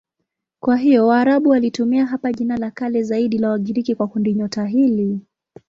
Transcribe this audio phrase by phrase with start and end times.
[0.59, 5.19] Kwa hiyo Waarabu walitumia hapa jina la kale zaidi la Wagiriki kwa kundinyota hili.